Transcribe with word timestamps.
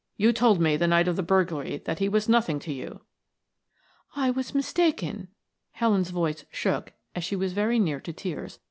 "You 0.17 0.33
told 0.33 0.59
me 0.59 0.77
the 0.77 0.87
night 0.87 1.07
of 1.07 1.15
the 1.15 1.21
burglary 1.21 1.77
that 1.85 1.99
he 1.99 2.09
was 2.09 2.27
nothing 2.27 2.57
to 2.61 2.73
you.'" 2.73 3.01
"I 4.15 4.31
was 4.31 4.55
mistaken," 4.55 5.27
Helen's 5.73 6.09
voice 6.09 6.43
shook, 6.49 6.93
she 7.19 7.35
was 7.35 7.53
very 7.53 7.77
near 7.77 7.99
to 7.99 8.11
tears. 8.11 8.57